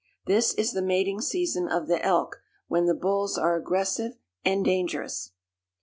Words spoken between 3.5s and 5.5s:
aggressive and dangerous.